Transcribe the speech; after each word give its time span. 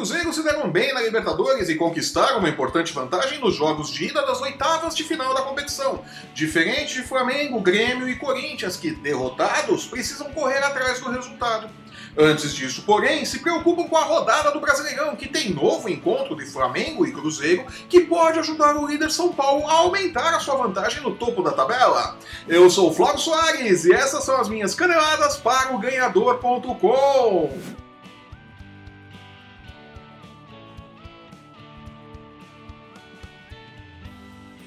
Cruzeiro 0.00 0.32
se 0.32 0.42
deram 0.42 0.70
bem 0.70 0.94
na 0.94 1.02
Libertadores 1.02 1.68
e 1.68 1.74
conquistaram 1.74 2.38
uma 2.38 2.48
importante 2.48 2.90
vantagem 2.90 3.38
nos 3.38 3.54
jogos 3.54 3.90
de 3.90 4.06
ida 4.06 4.24
das 4.24 4.40
oitavas 4.40 4.96
de 4.96 5.04
final 5.04 5.34
da 5.34 5.42
competição. 5.42 6.02
Diferente 6.32 6.94
de 6.94 7.02
Flamengo, 7.02 7.60
Grêmio 7.60 8.08
e 8.08 8.16
Corinthians, 8.16 8.78
que, 8.78 8.92
derrotados, 8.92 9.84
precisam 9.84 10.32
correr 10.32 10.64
atrás 10.64 11.00
do 11.00 11.10
resultado. 11.10 11.68
Antes 12.16 12.54
disso, 12.54 12.82
porém, 12.86 13.26
se 13.26 13.40
preocupam 13.40 13.86
com 13.88 13.96
a 13.98 14.04
rodada 14.04 14.50
do 14.52 14.58
Brasileirão, 14.58 15.14
que 15.16 15.28
tem 15.28 15.50
novo 15.52 15.86
encontro 15.86 16.34
de 16.34 16.46
Flamengo 16.46 17.06
e 17.06 17.12
Cruzeiro, 17.12 17.66
que 17.86 18.00
pode 18.00 18.38
ajudar 18.38 18.76
o 18.76 18.86
líder 18.86 19.10
São 19.10 19.34
Paulo 19.34 19.68
a 19.68 19.72
aumentar 19.74 20.34
a 20.34 20.40
sua 20.40 20.56
vantagem 20.56 21.02
no 21.02 21.14
topo 21.14 21.42
da 21.42 21.52
tabela. 21.52 22.16
Eu 22.48 22.70
sou 22.70 22.88
o 22.88 22.94
Flávio 22.94 23.20
Soares 23.20 23.84
e 23.84 23.92
essas 23.92 24.24
são 24.24 24.40
as 24.40 24.48
minhas 24.48 24.74
caneladas 24.74 25.36
para 25.36 25.74
o 25.74 25.78
ganhador.com. 25.78 27.50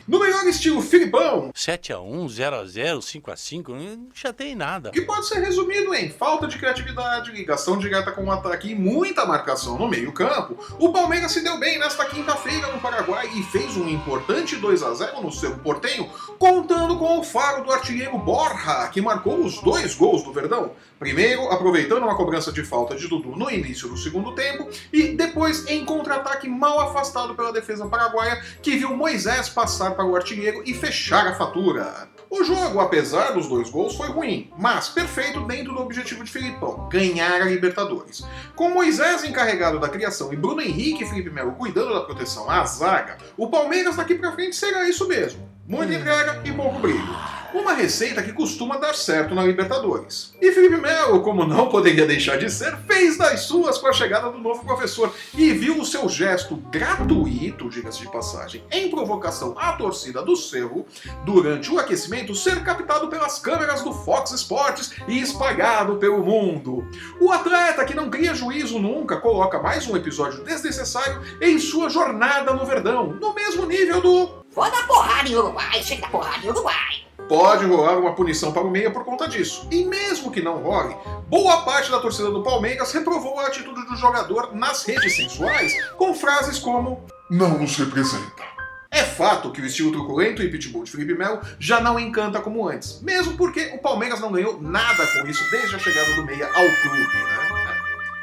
No 0.05 0.19
melhor 0.19 0.45
estilo 0.47 0.81
Filipão, 0.81 1.49
7x1, 1.55 2.25
0x0, 2.25 2.97
5x5, 2.99 3.69
não 3.69 4.09
chatei 4.13 4.53
nada. 4.53 4.91
que 4.91 5.01
pode 5.01 5.25
ser 5.25 5.39
resumido 5.39 5.95
em 5.95 6.09
falta 6.09 6.45
de 6.45 6.57
criatividade, 6.57 7.31
ligação 7.31 7.77
direta 7.77 8.11
com 8.11 8.25
o 8.25 8.31
ataque 8.31 8.71
e 8.71 8.75
muita 8.75 9.25
marcação 9.25 9.77
no 9.77 9.87
meio-campo, 9.87 10.57
o 10.77 10.91
Palmeiras 10.91 11.31
se 11.31 11.41
deu 11.41 11.57
bem 11.57 11.79
nesta 11.79 12.03
quinta-feira 12.03 12.67
no 12.67 12.81
Paraguai 12.81 13.29
e 13.33 13.43
fez 13.43 13.77
um 13.77 13.87
importante 13.87 14.57
2 14.57 14.83
a 14.83 14.93
0 14.93 15.21
no 15.21 15.31
seu 15.31 15.57
portenho, 15.59 16.09
contando 16.37 16.97
com 16.97 17.19
o 17.19 17.23
faro 17.23 17.63
do 17.63 17.71
artilheiro 17.71 18.17
Borja, 18.17 18.89
que 18.89 18.99
marcou 19.01 19.39
os 19.39 19.61
dois 19.61 19.95
gols 19.95 20.21
do 20.23 20.33
Verdão. 20.33 20.71
Primeiro, 20.99 21.49
aproveitando 21.49 22.03
uma 22.03 22.15
cobrança 22.15 22.51
de 22.51 22.63
falta 22.63 22.95
de 22.95 23.07
Dudu 23.07 23.37
no 23.37 23.49
início 23.49 23.87
do 23.87 23.97
segundo 23.97 24.35
tempo, 24.35 24.69
e 24.91 25.09
depois 25.09 25.65
em 25.67 25.85
contra-ataque 25.85 26.49
mal 26.49 26.79
afastado 26.81 27.35
pela 27.35 27.53
defesa 27.53 27.87
paraguaia, 27.87 28.41
que 28.61 28.77
viu 28.77 28.95
Moisés 28.95 29.47
passar 29.47 29.93
para 29.93 30.02
o 30.05 30.15
artilheiro 30.15 30.63
e 30.65 30.73
fechar 30.73 31.27
a 31.27 31.35
fatura. 31.35 32.09
O 32.29 32.43
jogo, 32.43 32.79
apesar 32.79 33.31
dos 33.31 33.47
dois 33.47 33.69
gols, 33.69 33.95
foi 33.95 34.07
ruim, 34.07 34.51
mas 34.57 34.89
perfeito 34.89 35.41
dentro 35.41 35.73
do 35.73 35.81
objetivo 35.81 36.23
de 36.23 36.31
Filipão, 36.31 36.89
ganhar 36.89 37.41
a 37.41 37.45
Libertadores. 37.45 38.23
Com 38.55 38.71
Moisés 38.71 39.23
encarregado 39.23 39.79
da 39.79 39.87
criação 39.87 40.33
e 40.33 40.35
Bruno 40.35 40.61
Henrique 40.61 41.03
e 41.03 41.07
Felipe 41.07 41.29
Melo 41.29 41.51
cuidando 41.53 41.93
da 41.93 42.01
proteção 42.01 42.49
à 42.49 42.65
zaga, 42.65 43.17
o 43.37 43.49
Palmeiras 43.49 43.97
daqui 43.97 44.15
pra 44.15 44.31
frente 44.31 44.55
será 44.55 44.89
isso 44.89 45.07
mesmo. 45.07 45.47
Muita 45.67 45.93
entrega 45.93 46.41
e 46.43 46.51
pouco 46.51 46.79
brilho. 46.79 47.32
Uma 47.53 47.73
receita 47.73 48.23
que 48.23 48.33
costuma 48.33 48.77
dar 48.77 48.95
certo 48.95 49.35
na 49.35 49.43
Libertadores. 49.43 50.33
E 50.41 50.51
Felipe 50.51 50.77
Melo, 50.77 51.21
como 51.21 51.45
não 51.45 51.69
poderia 51.69 52.07
deixar 52.07 52.35
de 52.35 52.49
ser, 52.49 52.75
fez 52.87 53.15
das 53.15 53.41
suas 53.41 53.77
com 53.77 53.87
a 53.87 53.93
chegada 53.93 54.31
do 54.31 54.39
novo 54.39 54.65
professor 54.65 55.13
e 55.35 55.53
viu 55.53 55.79
o 55.79 55.85
seu 55.85 56.09
gesto 56.09 56.55
gratuito, 56.71 57.69
diga-se 57.69 57.99
de 57.99 58.11
passagem, 58.11 58.63
em 58.71 58.89
provocação 58.89 59.53
à 59.55 59.73
torcida 59.73 60.23
do 60.23 60.35
Cerro, 60.35 60.87
durante 61.23 61.71
o 61.71 61.77
aquecimento, 61.77 62.33
ser 62.33 62.63
captado 62.63 63.07
pelas 63.07 63.37
câmeras 63.37 63.83
do 63.83 63.93
Fox 63.93 64.31
Sports 64.31 64.95
e 65.07 65.19
espalhado 65.19 65.97
pelo 65.97 66.25
mundo. 66.25 66.87
O 67.21 67.31
atleta 67.31 67.85
que 67.85 67.93
não 67.93 68.09
cria 68.09 68.33
juízo 68.33 68.79
nunca 68.79 69.17
coloca 69.17 69.61
mais 69.61 69.87
um 69.87 69.95
episódio 69.95 70.43
desnecessário 70.43 71.21
em 71.39 71.59
sua 71.59 71.87
jornada 71.87 72.51
no 72.51 72.65
Verdão, 72.65 73.13
no 73.21 73.31
mesmo 73.35 73.67
nível 73.67 74.01
do 74.01 74.43
Vou 74.53 74.69
dar 74.69 74.85
porrada 74.85 75.27
em 75.27 75.35
Uruguai, 75.35 75.81
chega 75.81 76.01
da 76.01 76.09
porrada 76.09 76.45
em 76.45 76.49
Uruguai. 76.49 77.03
Pode 77.27 77.65
rolar 77.65 77.97
uma 77.97 78.13
punição 78.13 78.51
para 78.51 78.63
o 78.63 78.69
Meia 78.69 78.91
por 78.91 79.03
conta 79.05 79.27
disso. 79.27 79.67
E 79.71 79.83
mesmo 79.85 80.31
que 80.31 80.41
não 80.41 80.61
role, 80.61 80.95
boa 81.27 81.61
parte 81.61 81.89
da 81.89 81.99
torcida 81.99 82.29
do 82.29 82.43
Palmeiras 82.43 82.91
reprovou 82.91 83.39
a 83.39 83.47
atitude 83.47 83.85
do 83.85 83.95
jogador 83.95 84.53
nas 84.55 84.83
redes 84.83 85.15
sensuais 85.15 85.73
com 85.97 86.13
frases 86.13 86.59
como 86.59 87.05
Não 87.29 87.57
nos 87.57 87.77
representa. 87.77 88.43
é 88.91 89.03
fato 89.03 89.51
que 89.51 89.61
o 89.61 89.65
estilo 89.65 89.91
truculento 89.91 90.43
e 90.43 90.49
pitbull 90.49 90.83
de 90.83 90.91
Felipe 90.91 91.15
Melo 91.15 91.39
já 91.59 91.79
não 91.81 91.99
encanta 91.99 92.39
como 92.41 92.67
antes, 92.67 93.01
mesmo 93.01 93.35
porque 93.37 93.71
o 93.73 93.79
Palmeiras 93.79 94.19
não 94.19 94.31
ganhou 94.31 94.61
nada 94.61 95.07
com 95.07 95.27
isso 95.27 95.43
desde 95.49 95.75
a 95.75 95.79
chegada 95.79 96.13
do 96.15 96.23
Meia 96.23 96.45
ao 96.47 96.65
clube, 96.81 97.17
né? 97.17 97.53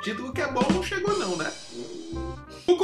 Título 0.03 0.33
que 0.33 0.41
é 0.41 0.47
bom 0.47 0.65
não 0.73 0.83
chegou 0.83 1.19
não, 1.19 1.37
né? 1.37 1.51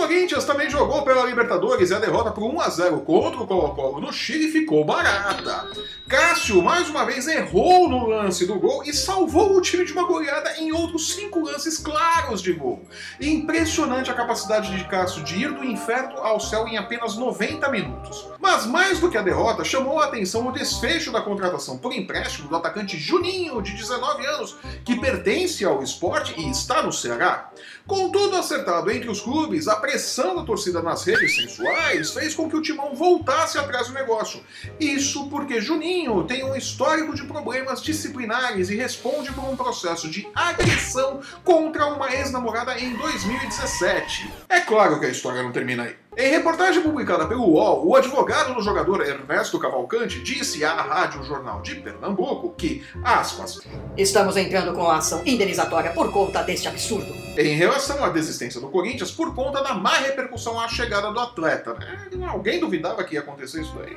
Corinthians 0.06 0.44
também 0.44 0.70
jogou 0.70 1.02
pela 1.02 1.26
Libertadores 1.26 1.90
e 1.90 1.94
a 1.94 1.98
derrota 1.98 2.30
por 2.30 2.44
1 2.44 2.60
a 2.60 2.68
0 2.68 3.00
contra 3.00 3.40
o 3.40 3.46
Colo-Colo 3.46 4.00
no 4.00 4.12
Chile 4.12 4.52
ficou 4.52 4.84
barata. 4.84 5.66
Cássio 6.06 6.62
mais 6.62 6.88
uma 6.88 7.04
vez 7.04 7.26
errou 7.26 7.88
no 7.88 8.06
lance 8.06 8.46
do 8.46 8.54
gol 8.54 8.84
e 8.84 8.92
salvou 8.92 9.56
o 9.56 9.60
time 9.60 9.84
de 9.84 9.92
uma 9.92 10.06
goleada 10.06 10.58
em 10.58 10.70
outros 10.70 11.12
cinco 11.12 11.40
lances 11.40 11.78
claros 11.78 12.40
de 12.40 12.52
gol. 12.52 12.86
Impressionante 13.20 14.08
a 14.08 14.14
capacidade 14.14 14.76
de 14.76 14.84
Cássio 14.84 15.24
de 15.24 15.42
ir 15.42 15.52
do 15.52 15.64
inferno 15.64 16.18
ao 16.18 16.38
céu 16.38 16.68
em 16.68 16.76
apenas 16.76 17.16
90 17.16 17.68
minutos. 17.68 18.28
Mas 18.38 18.64
mais 18.64 19.00
do 19.00 19.10
que 19.10 19.18
a 19.18 19.22
derrota, 19.22 19.64
chamou 19.64 19.98
a 19.98 20.04
atenção 20.04 20.46
o 20.46 20.52
desfecho 20.52 21.10
da 21.10 21.20
contratação 21.20 21.78
por 21.78 21.92
empréstimo 21.92 22.48
do 22.48 22.54
atacante 22.54 22.96
Juninho, 22.96 23.60
de 23.60 23.72
19 23.72 24.24
anos, 24.24 24.56
que 24.84 25.00
pertence 25.00 25.64
ao 25.64 25.82
esporte 25.82 26.32
e 26.40 26.48
está 26.48 26.80
no 26.80 26.92
Ceará. 26.92 27.50
Com 27.86 28.10
tudo 28.10 28.36
acertado 28.36 28.90
entre 28.90 29.08
os 29.08 29.20
clubes, 29.20 29.66
a 29.66 29.76
pressão 29.96 30.36
da 30.36 30.42
torcida 30.42 30.82
nas 30.82 31.04
redes 31.04 31.34
sensuais 31.34 32.10
fez 32.10 32.34
com 32.34 32.50
que 32.50 32.56
o 32.56 32.60
Timão 32.60 32.94
voltasse 32.94 33.56
atrás 33.56 33.88
do 33.88 33.94
negócio. 33.94 34.42
Isso 34.78 35.30
porque 35.30 35.58
Juninho 35.58 36.22
tem 36.24 36.44
um 36.44 36.54
histórico 36.54 37.14
de 37.14 37.24
problemas 37.24 37.82
disciplinares 37.82 38.68
e 38.68 38.76
responde 38.76 39.32
por 39.32 39.44
um 39.44 39.56
processo 39.56 40.06
de 40.10 40.28
agressão 40.34 41.22
contra 41.42 41.86
uma 41.86 42.14
ex-namorada 42.14 42.78
em 42.78 42.94
2017. 42.94 44.30
É 44.50 44.60
claro 44.60 45.00
que 45.00 45.06
a 45.06 45.08
história 45.08 45.42
não 45.42 45.50
termina 45.50 45.84
aí. 45.84 45.96
Em 46.16 46.30
reportagem 46.30 46.82
publicada 46.82 47.26
pelo 47.26 47.42
UOL, 47.44 47.86
o 47.86 47.94
advogado 47.94 48.54
do 48.54 48.62
jogador 48.62 49.02
Ernesto 49.06 49.58
Cavalcante 49.58 50.22
disse 50.22 50.64
à 50.64 50.72
Rádio 50.80 51.22
Jornal 51.22 51.60
de 51.60 51.74
Pernambuco 51.74 52.54
que, 52.56 52.82
aspas, 53.04 53.60
Estamos 53.98 54.34
entrando 54.38 54.72
com 54.72 54.88
a 54.88 54.96
ação 54.96 55.20
indenizatória 55.26 55.90
por 55.92 56.10
conta 56.10 56.42
deste 56.42 56.68
absurdo. 56.68 57.12
em 57.36 57.54
relação 57.54 58.02
à 58.02 58.08
desistência 58.08 58.58
do 58.58 58.68
Corinthians 58.68 59.10
por 59.10 59.34
conta 59.34 59.62
da 59.62 59.74
má 59.74 59.94
repercussão 59.98 60.58
à 60.58 60.66
chegada 60.68 61.12
do 61.12 61.20
atleta. 61.20 61.74
né? 61.74 62.08
Alguém 62.26 62.58
duvidava 62.60 63.04
que 63.04 63.14
ia 63.16 63.20
acontecer 63.20 63.60
isso 63.60 63.74
daí? 63.76 63.94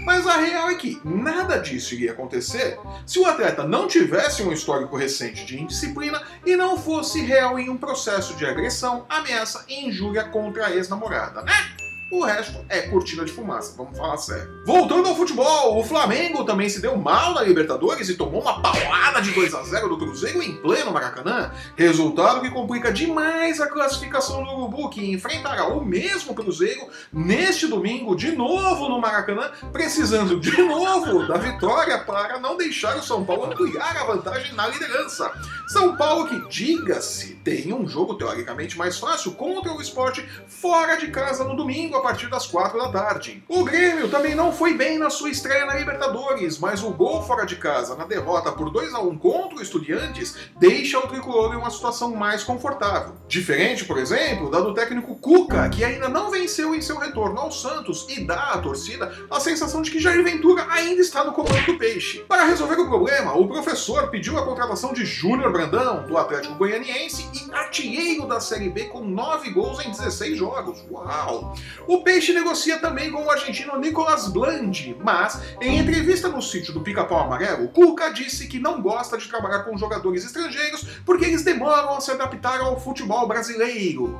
Mas 0.00 0.26
a 0.26 0.36
real 0.36 0.70
é 0.70 0.74
que 0.74 1.00
nada 1.04 1.58
disso 1.58 1.94
iria 1.94 2.12
acontecer 2.12 2.78
se 3.06 3.18
o 3.18 3.26
atleta 3.26 3.64
não 3.64 3.86
tivesse 3.86 4.42
um 4.42 4.52
histórico 4.52 4.96
recente 4.96 5.44
de 5.44 5.60
indisciplina 5.60 6.22
e 6.44 6.56
não 6.56 6.78
fosse 6.78 7.22
réu 7.22 7.58
em 7.58 7.68
um 7.68 7.76
processo 7.76 8.34
de 8.34 8.46
agressão, 8.46 9.06
ameaça 9.08 9.64
e 9.68 9.86
injúria 9.86 10.24
contra 10.24 10.66
a 10.66 10.74
ex-namorada, 10.74 11.42
né? 11.42 11.83
O 12.14 12.22
resto 12.22 12.64
é 12.68 12.82
cortina 12.82 13.24
de 13.24 13.32
fumaça, 13.32 13.74
vamos 13.76 13.98
falar 13.98 14.16
sério. 14.18 14.62
Voltando 14.64 15.08
ao 15.08 15.16
futebol, 15.16 15.76
o 15.76 15.82
Flamengo 15.82 16.44
também 16.44 16.68
se 16.68 16.80
deu 16.80 16.96
mal 16.96 17.34
na 17.34 17.42
Libertadores 17.42 18.08
e 18.08 18.14
tomou 18.14 18.40
uma 18.40 18.62
paulada 18.62 19.20
de 19.20 19.32
2 19.32 19.52
a 19.52 19.64
0 19.64 19.88
do 19.88 19.98
Cruzeiro 19.98 20.40
em 20.40 20.54
pleno 20.54 20.92
Maracanã. 20.92 21.50
Resultado 21.74 22.40
que 22.40 22.50
complica 22.50 22.92
demais 22.92 23.60
a 23.60 23.66
classificação 23.66 24.44
do 24.44 24.50
Urubu, 24.52 24.90
que 24.90 25.10
enfrentará 25.10 25.66
o 25.66 25.84
mesmo 25.84 26.36
Cruzeiro 26.36 26.88
neste 27.12 27.66
domingo, 27.66 28.14
de 28.14 28.30
novo 28.30 28.88
no 28.88 29.00
Maracanã, 29.00 29.50
precisando 29.72 30.38
de 30.38 30.56
novo 30.62 31.26
da 31.26 31.36
vitória 31.36 31.98
para 31.98 32.38
não 32.38 32.56
deixar 32.56 32.96
o 32.96 33.02
São 33.02 33.24
Paulo 33.24 33.46
ampliar 33.46 33.96
a 33.96 34.04
vantagem 34.04 34.54
na 34.54 34.68
liderança. 34.68 35.32
São 35.66 35.96
Paulo 35.96 36.28
que, 36.28 36.48
diga-se, 36.48 37.34
tem 37.42 37.72
um 37.72 37.88
jogo 37.88 38.14
teoricamente 38.14 38.78
mais 38.78 38.98
fácil 38.98 39.32
contra 39.32 39.72
o 39.72 39.82
esporte 39.82 40.24
fora 40.46 40.94
de 40.94 41.08
casa 41.08 41.42
no 41.42 41.56
domingo, 41.56 42.03
partir 42.04 42.28
das 42.28 42.46
4 42.46 42.78
da 42.78 42.90
tarde. 42.90 43.42
O 43.48 43.64
Grêmio 43.64 44.10
também 44.10 44.34
não 44.34 44.52
foi 44.52 44.74
bem 44.74 44.98
na 44.98 45.08
sua 45.08 45.30
estreia 45.30 45.64
na 45.64 45.74
Libertadores, 45.74 46.58
mas 46.58 46.82
o 46.82 46.90
gol 46.90 47.22
fora 47.22 47.46
de 47.46 47.56
casa 47.56 47.96
na 47.96 48.04
derrota 48.04 48.52
por 48.52 48.70
2 48.70 48.92
a 48.92 49.00
1 49.00 49.16
contra 49.16 49.58
o 49.58 49.62
Estudiantes 49.62 50.36
deixa 50.60 50.98
o 50.98 51.08
tricolor 51.08 51.54
em 51.54 51.56
uma 51.56 51.70
situação 51.70 52.14
mais 52.14 52.44
confortável. 52.44 53.14
Diferente, 53.26 53.86
por 53.86 53.96
exemplo, 53.96 54.50
da 54.50 54.60
do 54.60 54.74
técnico 54.74 55.14
Cuca, 55.16 55.66
que 55.70 55.82
ainda 55.82 56.06
não 56.10 56.30
venceu 56.30 56.74
em 56.74 56.82
seu 56.82 56.98
retorno 56.98 57.40
ao 57.40 57.50
Santos 57.50 58.06
e 58.10 58.22
dá 58.22 58.50
à 58.50 58.58
torcida 58.58 59.10
a 59.30 59.40
sensação 59.40 59.80
de 59.80 59.90
que 59.90 59.98
Jair 59.98 60.22
Ventura 60.22 60.66
ainda 60.68 61.00
está 61.00 61.24
no 61.24 61.32
comando 61.32 61.64
do 61.64 61.78
peixe. 61.78 62.18
Para 62.28 62.44
resolver 62.44 62.78
o 62.78 62.86
problema, 62.86 63.34
o 63.34 63.48
professor 63.48 64.10
pediu 64.10 64.36
a 64.36 64.44
contratação 64.44 64.92
de 64.92 65.06
Júnior 65.06 65.50
Brandão, 65.50 66.06
do 66.06 66.18
Atlético 66.18 66.54
Goianiense 66.56 67.26
e 67.32 67.54
artilheiro 67.54 68.26
da 68.26 68.40
Série 68.40 68.68
B 68.68 68.84
com 68.84 69.02
9 69.02 69.50
gols 69.50 69.82
em 69.84 69.90
16 69.90 70.36
jogos. 70.36 70.84
Uau! 70.90 71.54
Peixe 72.02 72.32
negocia 72.32 72.78
também 72.78 73.10
com 73.10 73.24
o 73.24 73.30
argentino 73.30 73.78
Nicolas 73.78 74.28
Blandi, 74.28 74.96
mas 75.00 75.40
em 75.60 75.78
entrevista 75.78 76.28
no 76.28 76.42
sítio 76.42 76.72
do 76.72 76.80
Pica-Pau 76.80 77.20
Amarelo, 77.20 77.68
Cuca 77.68 78.10
disse 78.10 78.48
que 78.48 78.58
não 78.58 78.80
gosta 78.80 79.18
de 79.18 79.28
trabalhar 79.28 79.64
com 79.64 79.76
jogadores 79.76 80.24
estrangeiros 80.24 80.84
porque 81.04 81.24
eles 81.24 81.42
demoram 81.42 81.94
a 81.94 82.00
se 82.00 82.10
adaptar 82.10 82.60
ao 82.60 82.80
futebol 82.80 83.26
brasileiro. 83.28 84.18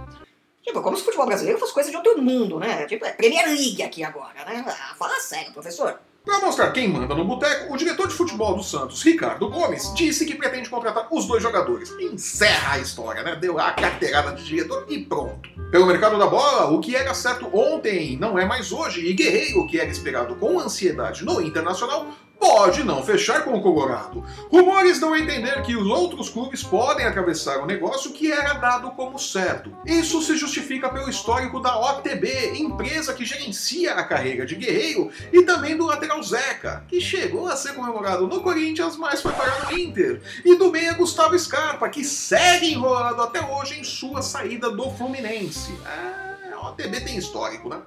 Tipo, 0.63 0.81
como 0.81 0.97
se 0.97 1.03
o 1.03 1.05
futebol 1.05 1.27
brasileiro 1.27 1.59
fosse 1.59 1.75
coisa 1.75 1.91
de 1.91 1.97
outro 1.97 2.21
mundo, 2.23 2.59
né? 2.59 2.87
Tipo, 2.87 3.05
é 3.05 3.13
Premier 3.13 3.47
League 3.47 3.83
aqui 3.83 4.03
agora, 4.03 4.45
né? 4.47 4.65
Ah, 4.67 4.95
fala 4.97 5.21
sério, 5.21 5.53
professor. 5.53 6.01
Para 6.25 6.41
mostrar 6.41 6.73
quem 6.73 6.89
manda 6.89 7.15
no 7.15 7.27
boteco, 7.27 7.75
o 7.75 7.77
diretor 7.77 8.09
de 8.09 8.15
futebol 8.15 8.57
do 8.57 8.63
Santos, 8.63 9.03
Ricardo 9.03 9.51
Gomes, 9.51 9.93
disse 9.95 10.25
que 10.25 10.35
pretende 10.35 10.71
contratar 10.71 11.07
os 11.11 11.27
dois 11.27 11.43
jogadores. 11.43 11.91
Encerra 12.01 12.73
a 12.73 12.79
história, 12.79 13.23
né? 13.23 13.37
Deu 13.37 13.59
a 13.59 13.73
carteirada 13.73 14.33
de 14.33 14.43
diretor 14.43 14.87
e 14.89 15.05
pronto. 15.05 15.51
Pelo 15.71 15.85
mercado 15.85 16.19
da 16.19 16.27
bola, 16.27 16.71
o 16.71 16.81
que 16.81 16.97
era 16.97 17.13
certo 17.13 17.55
ontem 17.55 18.17
não 18.17 18.39
é 18.39 18.47
mais 18.47 18.73
hoje, 18.73 19.07
e 19.07 19.13
Guerreiro, 19.13 19.67
que 19.67 19.79
era 19.79 19.91
esperado 19.91 20.35
com 20.37 20.59
ansiedade 20.59 21.27
no 21.27 21.43
Internacional, 21.43 22.09
pode 22.45 22.85
não 22.85 23.03
fechar 23.03 23.43
com 23.43 23.55
o 23.55 23.63
Colorado. 23.63 24.23
Rumores 24.53 25.01
dão 25.01 25.15
a 25.15 25.19
entender 25.19 25.63
que 25.63 25.75
os 25.75 25.87
outros 25.87 26.29
clubes 26.29 26.63
podem 26.63 27.07
atravessar 27.07 27.63
o 27.63 27.65
negócio 27.65 28.13
que 28.13 28.31
era 28.31 28.53
dado 28.53 28.91
como 28.91 29.19
certo. 29.19 29.75
Isso 29.87 30.21
se 30.21 30.37
justifica 30.37 30.91
pelo 30.91 31.09
histórico 31.09 31.59
da 31.59 31.75
OTB, 31.79 32.59
empresa 32.59 33.15
que 33.15 33.25
gerencia 33.25 33.95
a 33.95 34.05
carreira 34.05 34.45
de 34.45 34.57
Guerreiro, 34.57 35.11
e 35.33 35.43
também 35.43 35.75
do 35.75 35.87
lateral 35.87 36.23
Zeca, 36.23 36.85
que 36.87 37.01
chegou 37.01 37.49
a 37.49 37.57
ser 37.57 37.73
comemorado 37.73 38.27
no 38.27 38.43
Corinthians, 38.43 38.99
mas 38.99 39.23
foi 39.23 39.33
parar 39.33 39.65
no 39.65 39.79
Inter, 39.79 40.21
e 40.45 40.55
do 40.55 40.71
meia 40.71 40.93
Gustavo 40.93 41.39
Scarpa, 41.39 41.89
que 41.89 42.05
segue 42.05 42.75
enrolado 42.75 43.23
até 43.23 43.41
hoje 43.41 43.81
em 43.81 43.85
sua 43.85 44.21
saída 44.21 44.71
do 44.71 44.91
Fluminense. 44.91 45.75
Ah, 45.87 46.35
a 46.53 46.69
OTB 46.69 47.01
tem 47.01 47.17
histórico, 47.17 47.71
né? 47.71 47.81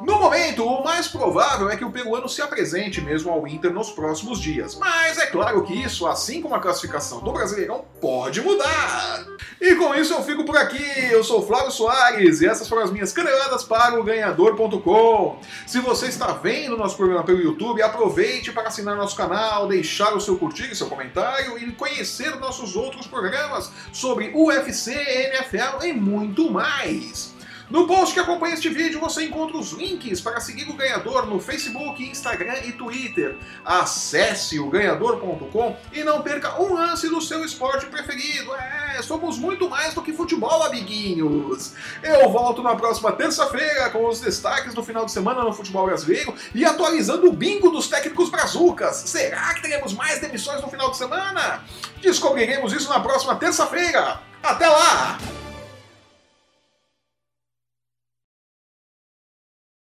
No 0.00 0.18
momento, 0.18 0.64
o 0.64 0.82
mais 0.82 1.08
provável 1.08 1.68
é 1.68 1.76
que 1.76 1.84
o 1.84 1.90
peruano 1.90 2.26
se 2.26 2.40
apresente 2.40 3.02
mesmo 3.02 3.30
ao 3.30 3.46
Inter 3.46 3.70
nos 3.70 3.90
próximos 3.90 4.40
dias, 4.40 4.74
mas 4.76 5.18
é 5.18 5.26
claro 5.26 5.62
que 5.62 5.74
isso, 5.74 6.06
assim 6.06 6.40
como 6.40 6.54
a 6.54 6.60
classificação 6.60 7.20
do 7.20 7.30
Brasileirão, 7.30 7.84
pode 8.00 8.40
mudar. 8.40 9.26
E 9.60 9.74
com 9.74 9.94
isso 9.94 10.14
eu 10.14 10.22
fico 10.22 10.42
por 10.46 10.56
aqui. 10.56 10.82
Eu 11.10 11.22
sou 11.22 11.46
Flávio 11.46 11.70
Soares 11.70 12.40
e 12.40 12.46
essas 12.46 12.66
foram 12.66 12.82
as 12.82 12.90
minhas 12.90 13.12
caneladas 13.12 13.62
para 13.62 14.00
o 14.00 14.02
ganhador.com. 14.02 15.38
Se 15.66 15.80
você 15.80 16.06
está 16.06 16.28
vendo 16.32 16.78
nosso 16.78 16.96
programa 16.96 17.22
pelo 17.22 17.42
YouTube, 17.42 17.82
aproveite 17.82 18.52
para 18.52 18.68
assinar 18.68 18.96
nosso 18.96 19.14
canal, 19.14 19.68
deixar 19.68 20.14
o 20.14 20.20
seu 20.20 20.38
curtir 20.38 20.70
e 20.72 20.74
seu 20.74 20.86
comentário 20.86 21.58
e 21.58 21.70
conhecer 21.72 22.36
nossos 22.36 22.74
outros 22.74 23.06
programas 23.06 23.70
sobre 23.92 24.32
UFC, 24.34 24.94
NFL 24.94 25.84
e 25.84 25.92
muito 25.92 26.50
mais. 26.50 27.29
No 27.70 27.86
post 27.86 28.12
que 28.12 28.20
acompanha 28.20 28.54
este 28.54 28.68
vídeo 28.68 28.98
você 28.98 29.26
encontra 29.26 29.56
os 29.56 29.70
links 29.70 30.20
para 30.20 30.40
seguir 30.40 30.68
o 30.68 30.74
ganhador 30.74 31.26
no 31.26 31.38
Facebook, 31.38 32.02
Instagram 32.02 32.56
e 32.64 32.72
Twitter. 32.72 33.36
Acesse 33.64 34.58
o 34.58 34.68
ganhador.com 34.68 35.76
e 35.92 36.02
não 36.02 36.20
perca 36.20 36.60
um 36.60 36.74
lance 36.74 37.08
do 37.08 37.20
seu 37.20 37.44
esporte 37.44 37.86
preferido. 37.86 38.52
É, 38.56 39.00
somos 39.02 39.38
muito 39.38 39.70
mais 39.70 39.94
do 39.94 40.02
que 40.02 40.12
futebol, 40.12 40.64
amiguinhos. 40.64 41.74
Eu 42.02 42.28
volto 42.30 42.60
na 42.60 42.74
próxima 42.74 43.12
terça-feira 43.12 43.88
com 43.90 44.08
os 44.08 44.20
destaques 44.20 44.74
do 44.74 44.82
final 44.82 45.04
de 45.04 45.12
semana 45.12 45.44
no 45.44 45.52
futebol 45.52 45.86
brasileiro 45.86 46.34
e 46.52 46.64
atualizando 46.64 47.28
o 47.28 47.32
bingo 47.32 47.70
dos 47.70 47.86
técnicos 47.86 48.30
brazucas. 48.30 48.96
Será 48.96 49.54
que 49.54 49.62
teremos 49.62 49.92
mais 49.92 50.20
demissões 50.20 50.60
no 50.60 50.68
final 50.68 50.90
de 50.90 50.96
semana? 50.96 51.62
Descobriremos 52.02 52.72
isso 52.72 52.88
na 52.88 52.98
próxima 52.98 53.36
terça-feira. 53.36 54.20
Até 54.42 54.66
lá! 54.66 55.39